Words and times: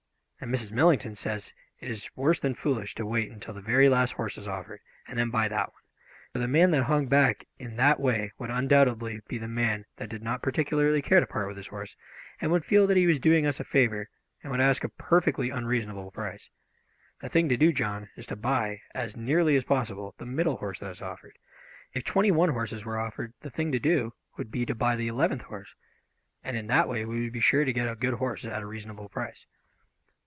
And 0.43 0.51
Mrs. 0.51 0.71
Millington 0.71 1.13
says 1.13 1.53
it 1.79 1.87
is 1.91 2.09
worse 2.15 2.39
than 2.39 2.55
foolish 2.55 2.95
to 2.95 3.05
wait 3.05 3.29
until 3.29 3.53
the 3.53 3.61
very 3.61 3.87
last 3.87 4.13
horse 4.13 4.39
is 4.39 4.47
offered 4.47 4.79
and 5.07 5.15
then 5.19 5.29
buy 5.29 5.47
that 5.47 5.71
one, 5.71 5.83
for 6.33 6.39
the 6.39 6.47
man 6.47 6.71
that 6.71 6.85
hung 6.85 7.05
back 7.05 7.45
in 7.59 7.75
that 7.75 7.99
way 7.99 8.31
would 8.39 8.49
undoubtedly 8.49 9.21
be 9.27 9.37
the 9.37 9.47
man 9.47 9.85
that 9.97 10.09
did 10.09 10.23
not 10.23 10.41
particularly 10.41 10.99
care 10.99 11.19
to 11.19 11.27
part 11.27 11.47
with 11.47 11.57
his 11.57 11.67
horse, 11.67 11.95
and 12.39 12.49
would 12.51 12.65
feel 12.65 12.87
that 12.87 12.97
he 12.97 13.05
was 13.05 13.19
doing 13.19 13.45
us 13.45 13.59
a 13.59 13.63
favour, 13.63 14.09
and 14.41 14.51
would 14.51 14.59
ask 14.61 14.83
a 14.83 14.89
perfectly 14.89 15.51
unreasonable 15.51 16.09
price. 16.09 16.49
The 17.19 17.29
thing 17.29 17.47
to 17.49 17.55
do, 17.55 17.71
John, 17.71 18.09
is 18.15 18.25
to 18.25 18.35
buy, 18.35 18.81
as 18.95 19.15
nearly 19.15 19.55
as 19.55 19.63
possible, 19.63 20.15
the 20.17 20.25
middle 20.25 20.57
horse 20.57 20.79
that 20.79 20.89
is 20.89 21.03
offered. 21.03 21.37
If 21.93 22.03
twenty 22.03 22.31
one 22.31 22.49
horses 22.49 22.83
were 22.83 22.97
offered 22.97 23.35
the 23.41 23.51
thing 23.51 23.71
to 23.73 23.79
do 23.79 24.13
would 24.37 24.49
be 24.49 24.65
to 24.65 24.73
buy 24.73 24.95
the 24.95 25.07
eleventh 25.07 25.43
horse, 25.43 25.75
and 26.43 26.57
in 26.57 26.65
that 26.65 26.89
way 26.89 27.05
we 27.05 27.21
would 27.21 27.31
be 27.31 27.41
sure 27.41 27.63
to 27.63 27.71
get 27.71 27.87
a 27.87 27.93
good 27.93 28.15
horse 28.15 28.43
at 28.43 28.63
a 28.63 28.65
reasonable 28.65 29.07
price." 29.07 29.45